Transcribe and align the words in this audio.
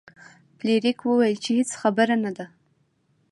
فلیریک 0.57 0.99
وویل 1.03 1.37
چې 1.43 1.51
هیڅ 1.57 1.69
خبره 1.81 2.15
نه 2.23 2.31
ده. 2.37 2.45